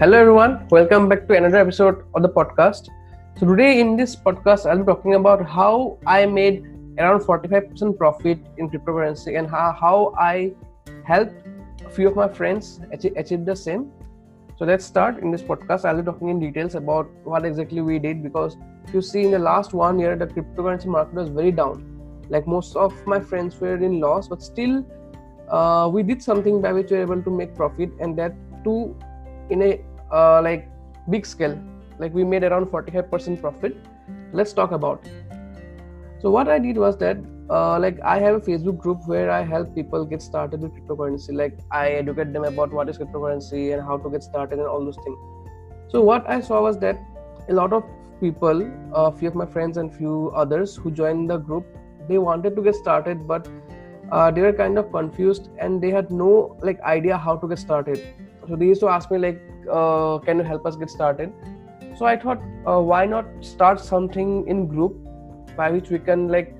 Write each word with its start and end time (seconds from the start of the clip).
Hello, 0.00 0.18
everyone. 0.18 0.66
Welcome 0.70 1.08
back 1.08 1.28
to 1.28 1.36
another 1.36 1.58
episode 1.58 2.04
of 2.16 2.22
the 2.22 2.28
podcast. 2.28 2.88
So, 3.38 3.46
today 3.46 3.78
in 3.78 3.96
this 3.96 4.16
podcast, 4.16 4.68
I'll 4.68 4.78
be 4.78 4.84
talking 4.84 5.14
about 5.14 5.46
how 5.48 5.98
I 6.04 6.26
made 6.26 6.66
around 6.98 7.20
45% 7.20 7.96
profit 7.96 8.40
in 8.58 8.70
cryptocurrency 8.70 9.38
and 9.38 9.48
how, 9.48 9.70
how 9.80 10.12
I 10.18 10.52
helped 11.04 11.46
a 11.86 11.90
few 11.90 12.08
of 12.08 12.16
my 12.16 12.26
friends 12.26 12.80
achieve, 12.90 13.12
achieve 13.16 13.44
the 13.44 13.54
same. 13.54 13.92
So, 14.58 14.64
let's 14.64 14.84
start 14.84 15.18
in 15.18 15.30
this 15.30 15.42
podcast. 15.42 15.84
I'll 15.84 15.96
be 15.96 16.02
talking 16.02 16.28
in 16.28 16.40
details 16.40 16.74
about 16.74 17.08
what 17.22 17.44
exactly 17.44 17.80
we 17.80 18.00
did 18.00 18.20
because 18.20 18.56
you 18.92 19.00
see 19.00 19.22
in 19.22 19.30
the 19.30 19.38
last 19.38 19.74
one 19.74 20.00
year, 20.00 20.16
the 20.16 20.26
cryptocurrency 20.26 20.86
market 20.86 21.14
was 21.14 21.28
very 21.28 21.52
down. 21.52 22.26
Like 22.28 22.48
most 22.48 22.74
of 22.74 22.92
my 23.06 23.20
friends 23.20 23.60
were 23.60 23.76
in 23.76 24.00
loss, 24.00 24.26
but 24.26 24.42
still, 24.42 24.84
uh, 25.48 25.88
we 25.88 26.02
did 26.02 26.20
something 26.20 26.60
by 26.60 26.72
which 26.72 26.90
we 26.90 26.96
were 26.96 27.04
able 27.04 27.22
to 27.22 27.30
make 27.30 27.54
profit 27.54 27.90
and 28.00 28.18
that 28.18 28.34
too 28.64 28.96
in 29.50 29.62
a 29.62 29.80
uh, 30.12 30.40
like 30.42 30.68
big 31.10 31.26
scale 31.26 31.58
like 31.98 32.12
we 32.12 32.24
made 32.24 32.44
around 32.44 32.66
45% 32.66 33.40
profit. 33.40 33.76
Let's 34.32 34.52
talk 34.52 34.72
about. 34.72 35.06
So 36.20 36.30
what 36.30 36.48
i 36.48 36.58
did 36.58 36.76
was 36.76 36.96
that 36.98 37.18
uh, 37.50 37.78
like 37.78 38.00
i 38.00 38.18
have 38.18 38.34
a 38.36 38.40
facebook 38.40 38.78
group 38.78 39.06
where 39.06 39.30
i 39.30 39.42
help 39.42 39.74
people 39.74 40.06
get 40.06 40.22
started 40.22 40.60
with 40.60 40.72
cryptocurrency. 40.72 41.34
Like 41.34 41.58
i 41.70 41.88
educate 41.88 42.32
them 42.32 42.44
about 42.44 42.72
what 42.72 42.88
is 42.88 42.98
cryptocurrency 42.98 43.74
and 43.74 43.82
how 43.82 43.98
to 43.98 44.10
get 44.10 44.22
started 44.22 44.58
and 44.58 44.66
all 44.66 44.84
those 44.84 44.96
things. 45.04 45.18
So 45.88 46.00
what 46.00 46.28
i 46.28 46.40
saw 46.40 46.62
was 46.62 46.78
that 46.78 46.98
a 47.48 47.52
lot 47.52 47.72
of 47.72 47.84
people 48.20 48.62
a 48.94 49.12
few 49.12 49.28
of 49.28 49.34
my 49.34 49.44
friends 49.44 49.76
and 49.76 49.94
few 49.94 50.32
others 50.34 50.76
who 50.76 50.90
joined 50.90 51.28
the 51.28 51.36
group 51.36 51.66
they 52.08 52.16
wanted 52.16 52.56
to 52.56 52.62
get 52.62 52.74
started 52.74 53.26
but 53.26 53.48
uh, 54.12 54.30
they 54.30 54.40
were 54.40 54.52
kind 54.52 54.78
of 54.78 54.90
confused 54.92 55.50
and 55.58 55.82
they 55.82 55.90
had 55.90 56.10
no 56.10 56.56
like 56.62 56.80
idea 56.82 57.18
how 57.18 57.36
to 57.36 57.48
get 57.48 57.58
started 57.58 58.00
so 58.48 58.56
they 58.56 58.66
used 58.66 58.80
to 58.80 58.88
ask 58.88 59.10
me 59.10 59.18
like 59.18 59.40
uh, 59.70 60.18
can 60.18 60.38
you 60.38 60.44
help 60.44 60.66
us 60.66 60.76
get 60.76 60.90
started? 60.90 61.32
So 61.96 62.06
i 62.06 62.16
thought 62.16 62.42
uh, 62.66 62.80
why 62.80 63.06
not 63.06 63.26
start 63.40 63.80
something 63.80 64.46
in 64.48 64.66
group 64.66 64.96
by 65.56 65.70
which 65.70 65.90
we 65.90 65.98
can 65.98 66.28
like 66.28 66.54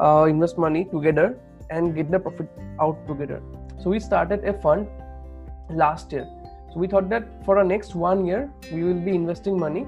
uh, 0.00 0.26
invest 0.28 0.58
money 0.58 0.84
together 0.84 1.38
and 1.70 1.94
get 1.94 2.10
the 2.10 2.18
profit 2.18 2.48
out 2.80 3.06
together. 3.08 3.42
So 3.82 3.90
we 3.90 4.00
started 4.00 4.44
a 4.44 4.52
fund 4.60 4.88
last 5.70 6.12
year. 6.12 6.26
So 6.72 6.78
we 6.78 6.86
thought 6.86 7.08
that 7.10 7.44
for 7.44 7.56
the 7.56 7.64
next 7.64 7.94
one 7.94 8.24
year 8.24 8.50
we 8.72 8.84
will 8.84 9.00
be 9.00 9.14
investing 9.14 9.58
money 9.58 9.86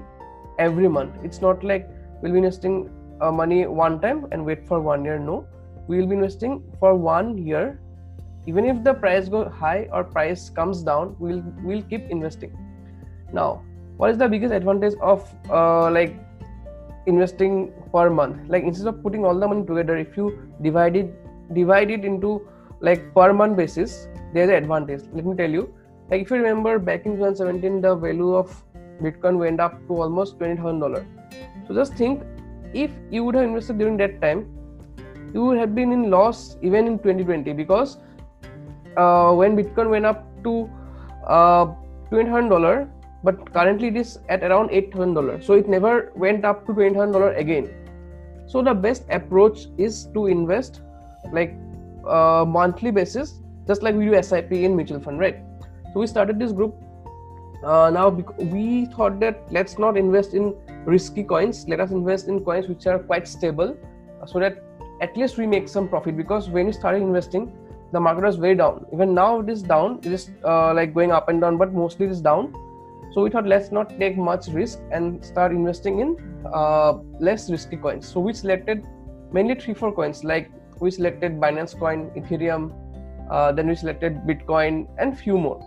every 0.57 0.87
month. 0.87 1.15
It's 1.23 1.41
not 1.41 1.63
like 1.63 1.87
we'll 2.21 2.33
be 2.33 2.39
investing 2.39 2.89
uh, 3.21 3.31
money 3.31 3.65
one 3.67 3.99
time 4.01 4.27
and 4.31 4.45
wait 4.45 4.67
for 4.67 4.79
one 4.79 5.05
year. 5.05 5.19
No. 5.19 5.45
We 5.87 5.99
will 5.99 6.07
be 6.07 6.15
investing 6.15 6.63
for 6.79 6.95
one 6.95 7.37
year 7.37 7.79
even 8.49 8.65
if 8.65 8.83
the 8.83 8.93
price 8.93 9.29
goes 9.29 9.51
high 9.61 9.87
or 9.91 10.03
price 10.03 10.49
comes 10.49 10.83
down 10.89 11.15
we'll 11.19 11.43
we'll 11.63 11.83
keep 11.93 12.09
investing. 12.09 12.55
Now 13.33 13.63
what 13.97 14.11
is 14.11 14.17
the 14.17 14.29
biggest 14.29 14.53
advantage 14.53 14.95
of 15.01 15.25
uh, 15.49 15.89
like 15.91 16.15
investing 17.05 17.73
per 17.93 18.09
month? 18.09 18.47
Like 18.47 18.63
instead 18.63 18.87
of 18.87 19.03
putting 19.03 19.25
all 19.25 19.39
the 19.39 19.47
money 19.47 19.65
together 19.65 19.97
if 19.97 20.15
you 20.17 20.29
divide 20.61 20.95
it 20.95 21.11
divide 21.53 21.91
it 21.91 22.05
into 22.05 22.47
like 22.79 23.13
per 23.13 23.33
month 23.33 23.57
basis 23.57 24.07
there's 24.33 24.49
an 24.49 24.55
advantage. 24.55 25.03
Let 25.13 25.25
me 25.25 25.35
tell 25.35 25.49
you 25.49 25.73
like 26.09 26.21
if 26.21 26.31
you 26.31 26.37
remember 26.37 26.79
back 26.79 27.05
in 27.05 27.17
2017 27.17 27.81
the 27.81 27.95
value 27.95 28.35
of 28.35 28.63
bitcoin 29.01 29.37
went 29.37 29.59
up 29.59 29.75
to 29.87 30.01
almost 30.03 30.39
$20000 30.39 31.05
so 31.67 31.75
just 31.75 31.93
think 31.93 32.23
if 32.73 32.91
you 33.11 33.23
would 33.23 33.35
have 33.35 33.43
invested 33.43 33.77
during 33.77 33.97
that 33.97 34.21
time 34.21 34.47
you 35.33 35.43
would 35.45 35.57
have 35.57 35.75
been 35.75 35.91
in 35.91 36.09
loss 36.09 36.57
even 36.61 36.87
in 36.87 36.97
2020 36.97 37.53
because 37.53 37.97
uh, 38.99 39.33
when 39.33 39.55
Bitcoin 39.55 39.89
went 39.89 40.05
up 40.05 40.25
to 40.43 40.69
uh, 41.27 41.65
$2,800, 42.11 42.89
but 43.23 43.53
currently 43.53 43.87
it 43.87 43.97
is 43.97 44.19
at 44.29 44.43
around 44.43 44.69
$8,000. 44.69 45.43
So 45.43 45.53
it 45.53 45.67
never 45.67 46.11
went 46.15 46.45
up 46.45 46.65
to 46.67 46.73
$2,800 46.73 47.37
again. 47.37 47.69
So 48.47 48.61
the 48.61 48.73
best 48.73 49.03
approach 49.09 49.67
is 49.77 50.05
to 50.13 50.27
invest 50.27 50.81
like 51.31 51.55
uh, 52.07 52.45
monthly 52.47 52.91
basis, 52.91 53.39
just 53.67 53.83
like 53.83 53.95
we 53.95 54.05
do 54.05 54.21
SIP 54.21 54.51
in 54.51 54.75
mutual 54.75 54.99
fund, 54.99 55.19
right? 55.19 55.37
So 55.93 55.99
we 55.99 56.07
started 56.07 56.39
this 56.39 56.51
group. 56.51 56.75
Uh, 57.63 57.89
now 57.93 58.09
we 58.09 58.85
thought 58.85 59.19
that 59.19 59.43
let's 59.51 59.77
not 59.77 59.97
invest 59.97 60.33
in 60.33 60.55
risky 60.85 61.23
coins. 61.23 61.65
Let 61.67 61.79
us 61.79 61.91
invest 61.91 62.27
in 62.27 62.39
coins 62.43 62.67
which 62.67 62.87
are 62.87 62.99
quite 62.99 63.27
stable, 63.27 63.77
so 64.25 64.39
that 64.39 64.63
at 65.01 65.15
least 65.17 65.37
we 65.37 65.45
make 65.45 65.67
some 65.67 65.87
profit. 65.87 66.15
Because 66.17 66.49
when 66.49 66.67
you 66.67 66.73
started 66.73 67.01
investing, 67.01 67.51
the 67.91 67.99
market 67.99 68.23
was 68.23 68.37
way 68.37 68.53
down. 68.53 68.85
Even 68.93 69.13
now 69.13 69.39
it 69.39 69.49
is 69.49 69.61
down 69.61 69.99
it 70.03 70.11
is 70.11 70.31
uh, 70.43 70.73
like 70.73 70.93
going 70.93 71.11
up 71.11 71.29
and 71.29 71.41
down 71.41 71.57
but 71.57 71.73
mostly 71.73 72.05
it 72.05 72.11
is 72.11 72.21
down. 72.21 72.53
So 73.13 73.23
we 73.23 73.29
thought 73.29 73.47
let's 73.47 73.71
not 73.71 73.97
take 73.99 74.17
much 74.17 74.47
risk 74.47 74.79
and 74.91 75.23
start 75.25 75.51
investing 75.51 75.99
in 75.99 76.17
uh, 76.53 76.93
less 77.19 77.49
risky 77.49 77.77
coins. 77.77 78.07
So 78.07 78.19
we 78.19 78.33
selected 78.33 78.85
mainly 79.31 79.55
three 79.55 79.73
four 79.73 79.91
coins. 79.91 80.23
Like 80.23 80.51
we 80.79 80.91
selected 80.91 81.39
binance 81.39 81.77
coin 81.77 82.11
ethereum 82.11 82.71
uh, 83.29 83.51
then 83.51 83.67
we 83.67 83.75
selected 83.75 84.21
bitcoin 84.27 84.87
and 84.97 85.17
few 85.17 85.37
more. 85.37 85.59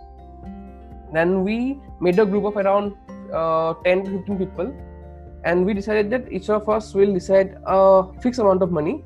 Then 1.13 1.43
we 1.43 1.79
made 2.01 2.19
a 2.19 2.25
group 2.25 2.45
of 2.45 2.57
around 2.57 2.95
uh, 3.33 3.73
10 3.85 4.05
to 4.05 4.11
15 4.17 4.37
people. 4.37 4.75
And 5.45 5.65
we 5.65 5.73
decided 5.73 6.09
that 6.11 6.31
each 6.31 6.49
of 6.49 6.67
us 6.69 6.93
will 6.93 7.13
decide 7.13 7.57
a 7.65 8.05
fixed 8.21 8.39
amount 8.39 8.61
of 8.61 8.71
money 8.71 9.03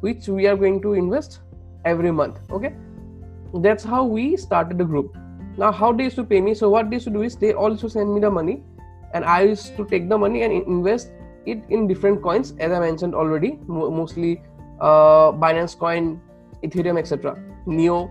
which 0.00 0.28
we 0.28 0.46
are 0.46 0.56
going 0.56 0.80
to 0.82 0.92
invest 0.92 1.40
every 1.84 2.10
month 2.10 2.38
okay? 2.50 2.74
That's 3.54 3.82
how 3.82 4.04
we 4.04 4.36
started 4.36 4.78
the 4.78 4.84
group. 4.84 5.16
Now 5.56 5.72
how 5.72 5.92
they 5.92 6.04
used 6.04 6.16
to 6.16 6.24
pay 6.24 6.40
me? 6.40 6.54
So 6.54 6.68
what 6.68 6.90
they 6.90 6.96
used 6.96 7.06
to 7.06 7.12
do 7.12 7.22
is 7.22 7.36
they 7.36 7.52
also 7.52 7.88
send 7.88 8.14
me 8.14 8.20
the 8.20 8.30
money 8.30 8.62
and 9.14 9.24
i 9.24 9.42
used 9.42 9.76
to 9.76 9.84
take 9.86 10.08
the 10.08 10.18
money 10.18 10.42
and 10.42 10.52
invest 10.52 11.12
it 11.46 11.62
in 11.70 11.86
different 11.88 12.22
coins 12.22 12.52
as 12.58 12.72
i 12.72 12.78
mentioned 12.78 13.14
already 13.14 13.58
mostly 13.66 14.42
uh, 14.80 15.32
binance 15.32 15.76
coin 15.76 16.20
ethereum 16.62 16.98
etc 16.98 17.36
neo. 17.66 18.10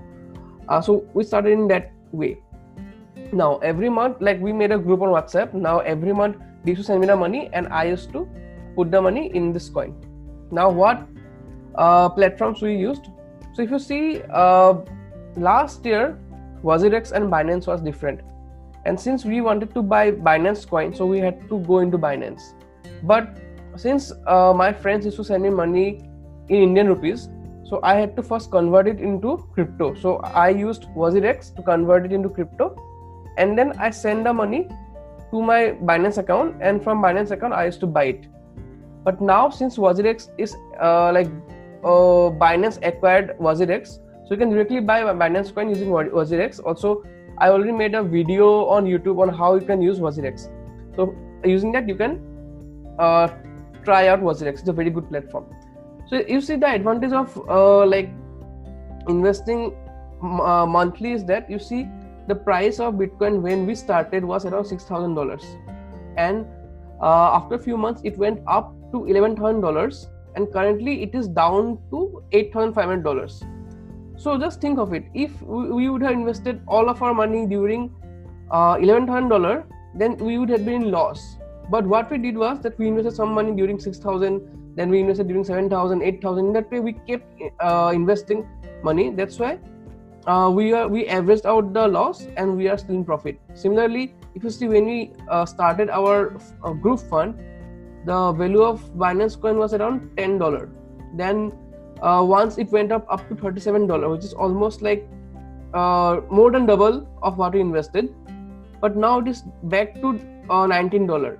Uh, 0.70 0.82
so 0.82 1.06
we 1.14 1.24
started 1.24 1.52
in 1.52 1.68
that 1.68 1.92
way. 2.12 2.38
Now 3.32 3.58
every 3.60 3.90
month 3.90 4.18
like 4.20 4.40
we 4.40 4.54
made 4.54 4.72
a 4.72 4.78
group 4.78 5.02
on 5.02 5.10
whatsapp. 5.10 5.54
Now 5.54 5.80
every 5.80 6.14
month 6.14 6.38
they 6.64 6.72
used 6.72 6.82
to 6.82 6.86
send 6.86 7.02
me 7.02 7.08
the 7.08 7.16
money 7.16 7.50
and 7.54 7.68
i 7.68 7.86
used 7.86 8.12
to 8.12 8.28
put 8.76 8.92
the 8.92 9.02
money 9.02 9.32
in 9.36 9.54
this 9.54 9.70
coin. 9.70 9.96
Now 10.52 10.70
what 10.70 11.08
uh, 11.76 12.10
platforms 12.10 12.62
we 12.62 12.76
used 12.76 13.10
so 13.58 13.64
if 13.64 13.72
you 13.72 13.80
see, 13.80 14.22
uh, 14.32 14.76
last 15.36 15.84
year, 15.84 16.16
WazirX 16.64 17.12
and 17.12 17.32
Binance 17.32 17.66
was 17.66 17.82
different. 17.82 18.22
And 18.86 19.00
since 19.00 19.26
we 19.26 19.42
wanted 19.42 19.74
to 19.74 19.82
buy 19.82 20.12
Binance 20.12 20.68
coin, 20.70 20.94
so 20.94 21.08
we 21.08 21.18
had 21.18 21.50
to 21.50 21.60
go 21.62 21.80
into 21.80 21.98
Binance. 21.98 22.54
But 23.02 23.36
since 23.76 24.12
uh, 24.28 24.54
my 24.56 24.72
friends 24.72 25.06
used 25.06 25.18
to 25.18 25.24
send 25.24 25.42
me 25.42 25.50
money 25.50 26.08
in 26.50 26.62
Indian 26.62 26.88
rupees, 26.88 27.30
so 27.64 27.80
I 27.82 27.96
had 27.96 28.16
to 28.18 28.22
first 28.22 28.52
convert 28.52 28.88
it 28.88 29.00
into 29.00 29.50
crypto. 29.56 29.96
So 29.96 30.18
I 30.18 30.50
used 30.50 30.84
WazirX 30.96 31.56
to 31.56 31.64
convert 31.64 32.06
it 32.06 32.12
into 32.12 32.30
crypto, 32.30 32.76
and 33.40 33.58
then 33.58 33.74
I 33.80 33.90
send 33.90 34.28
the 34.28 34.34
money 34.34 34.68
to 35.32 35.42
my 35.42 35.72
Binance 35.84 36.20
account, 36.20 36.58
and 36.62 36.84
from 36.84 37.02
Binance 37.02 37.32
account 37.32 37.54
I 37.54 37.66
used 37.66 37.80
to 37.80 37.88
buy 37.88 38.04
it. 38.04 38.28
But 39.04 39.20
now 39.20 39.50
since 39.50 39.78
WazirX 39.78 40.30
is 40.38 40.56
uh, 40.80 41.12
like 41.12 41.28
uh, 41.88 42.30
Binance 42.44 42.80
acquired 42.92 43.36
WazirX. 43.40 44.00
So 44.28 44.34
you 44.36 44.38
can 44.38 44.50
directly 44.50 44.82
buy 44.82 45.02
Binance 45.04 45.54
coin 45.56 45.70
using 45.70 45.90
WazirX. 45.90 46.60
Also, 46.64 47.04
I 47.38 47.50
already 47.50 47.72
made 47.72 47.96
a 47.96 48.04
video 48.04 48.66
on 48.66 48.86
YouTube 48.86 49.22
on 49.26 49.30
how 49.30 49.56
you 49.56 49.66
can 49.66 49.82
use 49.82 50.00
WazirX. 50.00 50.50
So 50.96 51.16
using 51.46 51.72
that, 51.74 51.88
you 51.88 51.96
can 51.96 52.20
uh, 53.00 53.28
try 53.84 54.08
out 54.08 54.22
WazirX. 54.22 54.60
It's 54.60 54.68
a 54.68 54.74
very 54.74 54.90
good 54.90 55.10
platform. 55.10 55.46
So 56.10 56.24
you 56.28 56.42
see 56.42 56.56
the 56.56 56.68
advantage 56.68 57.12
of 57.12 57.38
uh, 57.50 57.86
like 57.86 58.10
investing 59.10 59.76
uh, 60.22 60.66
monthly 60.66 61.12
is 61.12 61.26
that 61.26 61.50
you 61.50 61.60
see 61.60 61.88
the 62.28 62.36
price 62.36 62.80
of 62.80 62.96
Bitcoin 62.96 63.42
when 63.42 63.66
we 63.66 63.76
started 63.76 64.26
was 64.26 64.46
around 64.46 64.66
six 64.66 64.86
thousand 64.86 65.16
dollars, 65.16 65.44
and 66.18 66.46
uh, 67.02 67.36
after 67.40 67.56
a 67.56 67.60
few 67.60 67.78
months 67.78 68.02
it 68.04 68.18
went 68.18 68.42
up 68.48 68.74
to 68.94 69.06
eleven 69.06 69.36
thousand 69.36 69.62
dollars 69.62 70.08
and 70.38 70.52
currently 70.54 71.02
it 71.04 71.16
is 71.22 71.28
down 71.28 71.78
to 71.92 72.24
$8,500. 72.32 73.44
So 74.18 74.38
just 74.38 74.62
think 74.62 74.80
of 74.80 74.94
it. 74.94 75.06
If 75.14 75.42
we 75.42 75.90
would 75.90 76.02
have 76.02 76.14
invested 76.14 76.62
all 76.68 76.90
of 76.90 77.02
our 77.02 77.14
money 77.14 77.46
during 77.46 77.90
uh, 78.52 78.76
$11,000, 78.76 79.66
then 79.96 80.18
we 80.18 80.38
would 80.38 80.50
have 80.50 80.66
been 80.66 80.84
in 80.84 80.92
loss. 80.92 81.38
But 81.70 81.86
what 81.86 82.12
we 82.12 82.18
did 82.18 82.38
was 82.38 82.60
that 82.62 82.78
we 82.80 82.88
invested 82.88 83.16
some 83.16 83.34
money 83.34 83.56
during 83.56 83.80
6,000, 83.80 84.76
then 84.76 84.90
we 84.90 85.00
invested 85.00 85.28
during 85.28 85.44
7,000, 85.44 86.02
8,000. 86.02 86.46
In 86.46 86.54
that 86.54 86.72
way, 86.72 86.80
we 86.80 86.94
kept 86.94 87.42
uh, 87.60 87.92
investing 87.94 88.48
money. 88.84 89.10
That's 89.10 89.40
why 89.40 89.60
uh, 90.28 90.50
we 90.54 90.74
are 90.74 90.88
we 90.88 91.08
averaged 91.08 91.46
out 91.46 91.74
the 91.74 91.88
loss 91.88 92.28
and 92.38 92.58
we 92.58 92.68
are 92.68 92.78
still 92.78 92.96
in 92.96 93.06
profit. 93.06 93.40
Similarly, 93.54 94.14
if 94.36 94.44
you 94.44 94.50
see 94.50 94.68
when 94.68 94.86
we 94.86 95.12
uh, 95.30 95.46
started 95.46 95.90
our 95.90 96.38
uh, 96.64 96.74
group 96.74 97.00
fund, 97.00 97.40
the 98.10 98.32
value 98.42 98.64
of 98.64 98.84
Binance 99.04 99.40
coin 99.40 99.58
was 99.58 99.74
around 99.74 100.10
ten 100.18 100.38
dollar. 100.38 100.70
Then 101.16 101.52
uh, 102.02 102.24
once 102.36 102.58
it 102.58 102.72
went 102.80 102.92
up 102.92 103.06
up 103.10 103.28
to 103.30 103.36
thirty 103.36 103.60
seven 103.60 103.88
dollar, 103.88 104.10
which 104.10 104.26
is 104.32 104.34
almost 104.34 104.82
like 104.82 105.08
uh, 105.74 106.22
more 106.30 106.52
than 106.52 106.66
double 106.66 107.08
of 107.22 107.38
what 107.38 107.54
we 107.54 107.62
invested. 107.70 108.16
but 108.82 108.96
now 108.96 109.20
it 109.20 109.28
is 109.28 109.44
back 109.64 109.94
to 110.02 110.10
uh, 110.50 110.66
19 110.68 111.08
dollar 111.08 111.38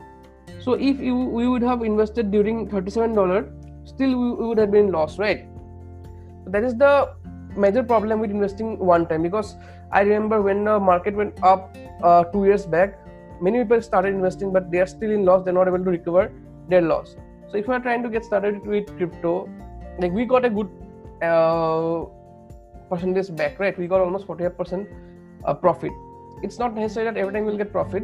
so 0.60 0.74
if 0.74 1.00
you 1.00 1.16
we 1.16 1.48
would 1.48 1.62
have 1.62 1.84
invested 1.90 2.32
during 2.32 2.68
37 2.70 3.14
dollar 3.14 3.52
still 3.86 4.16
we, 4.22 4.32
we 4.32 4.48
would 4.48 4.58
have 4.58 4.72
been 4.72 4.92
lost 4.92 5.20
right 5.20 5.46
that 6.48 6.64
is 6.64 6.76
the 6.76 6.94
major 7.56 7.84
problem 7.84 8.20
with 8.20 8.32
investing 8.32 8.78
one 8.94 9.06
time 9.12 9.24
because 9.28 9.56
i 9.92 10.02
remember 10.02 10.42
when 10.42 10.64
the 10.64 10.80
market 10.80 11.16
went 11.16 11.44
up 11.44 11.78
uh, 12.04 12.24
two 12.26 12.46
years 12.46 12.66
back 12.66 13.00
many 13.42 13.64
people 13.64 13.82
started 13.82 14.14
investing 14.14 14.52
but 14.52 14.72
they 14.72 14.80
are 14.80 14.92
still 14.96 15.12
in 15.12 15.26
loss 15.26 15.44
they're 15.44 15.60
not 15.62 15.68
able 15.68 15.84
to 15.90 15.92
recover 15.92 16.32
their 16.70 16.82
loss. 16.82 17.16
So 17.50 17.58
if 17.58 17.68
you 17.68 17.74
are 17.74 17.80
trying 17.80 18.04
to 18.04 18.10
get 18.10 18.26
started 18.26 18.66
with 18.66 18.96
crypto 18.98 19.50
like 20.00 20.12
we 20.12 20.26
got 20.26 20.46
a 20.46 20.50
good 20.50 20.70
uh, 21.22 22.06
percentage 22.90 23.36
back 23.36 23.60
right? 23.60 23.78
We 23.78 23.88
got 23.88 24.02
almost 24.02 24.28
45% 24.28 24.88
uh, 25.46 25.54
profit. 25.54 25.92
It's 26.44 26.60
not 26.60 26.76
necessary 26.76 27.06
that 27.06 27.18
every 27.18 27.34
time 27.34 27.46
we'll 27.46 27.58
get 27.58 27.72
profit 27.72 28.04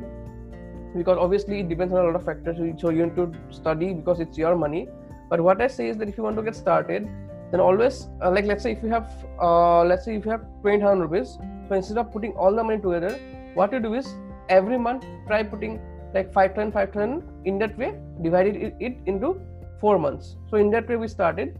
because 0.95 1.18
obviously 1.18 1.60
it 1.62 1.69
depends 1.69 1.94
on 1.94 2.01
a 2.01 2.04
lot 2.04 2.15
of 2.15 2.24
factors 2.24 2.57
so 2.80 2.89
you 2.89 3.06
need 3.06 3.15
to 3.15 3.31
study 3.51 3.94
because 3.94 4.19
it's 4.19 4.38
your 4.38 4.56
money. 4.56 4.88
But 5.30 5.42
what 5.42 5.62
i 5.62 5.68
say 5.68 5.89
is 5.89 5.98
that 5.98 6.09
if 6.09 6.18
you 6.18 6.24
want 6.24 6.36
to 6.36 6.44
get 6.44 6.56
started 6.56 7.07
then 7.54 7.59
always 7.59 8.07
uh, 8.24 8.31
like 8.31 8.45
let's 8.45 8.63
say 8.63 8.71
if 8.71 8.83
you 8.83 8.89
have 8.89 9.09
uh, 9.39 9.83
let's 9.83 10.06
say 10.06 10.16
if 10.16 10.25
you 10.25 10.31
have 10.31 10.44
20000 10.63 11.00
rupees 11.00 11.38
so 11.68 11.75
instead 11.75 11.98
of 11.98 12.12
putting 12.12 12.31
all 12.33 12.56
the 12.59 12.63
money 12.63 12.80
together 12.86 13.12
what 13.54 13.71
you 13.71 13.80
do 13.80 13.94
is 13.94 14.07
every 14.50 14.77
month 14.77 15.06
try 15.27 15.42
putting 15.44 15.80
like 16.13 16.31
510 16.31 16.71
510 16.71 17.45
in 17.45 17.60
that 17.60 17.77
way 17.77 17.94
divided 18.21 18.56
it, 18.56 18.75
it 18.80 18.98
into 19.06 19.39
four 19.80 19.98
months. 20.00 20.36
So 20.50 20.57
in 20.57 20.69
that 20.71 20.88
way 20.88 20.95
we 20.95 21.07
started. 21.07 21.60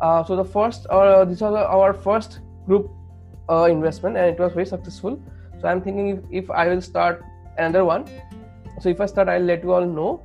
Uh, 0.00 0.24
so 0.24 0.36
the 0.36 0.44
first 0.44 0.86
uh, 0.86 1.24
this 1.24 1.40
was 1.40 1.54
our 1.54 1.92
first 1.92 2.40
group 2.66 2.90
uh, 3.48 3.64
investment 3.70 4.16
and 4.16 4.26
it 4.26 4.38
was 4.38 4.52
very 4.52 4.66
successful. 4.66 5.20
So 5.60 5.68
i'm 5.68 5.80
thinking 5.80 6.08
if, 6.08 6.44
if 6.44 6.50
i 6.50 6.68
will 6.68 6.82
start 6.82 7.22
another 7.58 7.84
one. 7.84 8.06
So 8.80 8.88
if 8.88 9.00
i 9.00 9.06
start 9.06 9.28
i'll 9.28 9.48
let 9.52 9.62
you 9.62 9.72
all 9.72 9.86
know. 9.86 10.22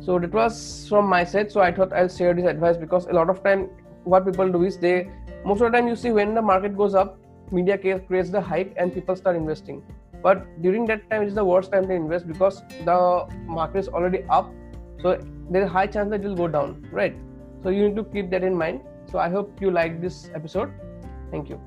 So 0.00 0.18
that 0.18 0.32
was 0.32 0.86
from 0.88 1.06
my 1.06 1.24
side. 1.24 1.50
So 1.52 1.60
i 1.60 1.72
thought 1.72 1.92
i'll 1.92 2.08
share 2.08 2.34
this 2.34 2.46
advice 2.46 2.76
because 2.76 3.06
a 3.06 3.12
lot 3.12 3.30
of 3.30 3.42
time 3.42 3.70
what 4.04 4.26
people 4.26 4.50
do 4.58 4.64
is 4.64 4.78
they 4.78 5.10
most 5.44 5.60
of 5.60 5.70
the 5.70 5.78
time 5.78 5.88
you 5.88 5.96
see 5.96 6.10
when 6.10 6.34
the 6.34 6.42
market 6.42 6.76
goes 6.76 6.94
up 6.94 7.18
media 7.50 7.78
creates 7.78 8.30
the 8.30 8.40
hype 8.40 8.72
and 8.76 8.92
people 8.92 9.16
start 9.16 9.36
investing 9.36 9.82
but 10.22 10.44
during 10.62 10.84
that 10.86 11.08
time 11.10 11.22
it 11.22 11.28
is 11.28 11.34
the 11.34 11.44
worst 11.44 11.72
time 11.72 11.86
to 11.88 11.94
invest 11.94 12.26
because 12.26 12.62
the 12.84 13.26
market 13.46 13.78
is 13.78 13.88
already 13.88 14.24
up. 14.24 14.52
So 15.02 15.18
there 15.50 15.62
is 15.62 15.70
high 15.70 15.86
chance 15.86 16.10
that 16.10 16.20
it 16.20 16.28
will 16.28 16.34
go 16.34 16.48
down 16.48 16.86
right? 16.92 17.16
So 17.62 17.70
you 17.70 17.88
need 17.88 17.96
to 17.96 18.04
keep 18.04 18.30
that 18.30 18.42
in 18.42 18.54
mind. 18.54 18.80
So 19.10 19.18
i 19.18 19.28
hope 19.28 19.60
you 19.60 19.70
like 19.70 20.00
this 20.00 20.30
episode. 20.34 20.72
Thank 21.30 21.48
you 21.48 21.60